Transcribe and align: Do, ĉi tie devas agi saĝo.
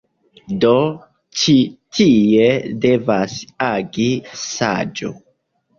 Do, 0.63 0.71
ĉi 1.41 1.55
tie 1.99 2.49
devas 2.87 3.39
agi 3.71 4.11
saĝo. 4.51 5.17